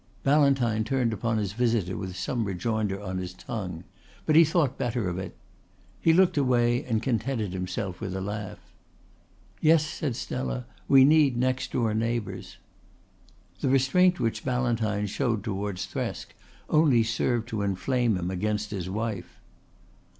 [0.23, 3.83] Ballantyne turned upon his visitor with some rejoinder on his tongue.
[4.25, 5.37] But he thought better of it.
[5.99, 8.57] He looked away and contented himself with a laugh.
[9.61, 12.57] "Yes," said Stella, "we need next door neighbours."
[13.59, 16.29] The restraint which Ballantyne showed towards Thresk
[16.67, 19.39] only served to inflame him against his wife.